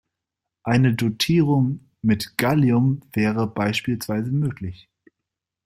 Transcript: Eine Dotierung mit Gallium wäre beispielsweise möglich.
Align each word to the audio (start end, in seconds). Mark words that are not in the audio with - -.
Eine 0.63 0.95
Dotierung 0.95 1.91
mit 2.01 2.35
Gallium 2.39 3.01
wäre 3.13 3.45
beispielsweise 3.45 4.31
möglich. 4.31 4.89